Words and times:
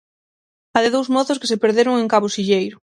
A 0.77 0.79
de 0.83 0.89
dous 0.95 1.11
mozos 1.15 1.39
que 1.39 1.49
se 1.51 1.61
perderon 1.63 1.95
en 1.97 2.11
Cabo 2.13 2.27
Silleiro. 2.35 2.77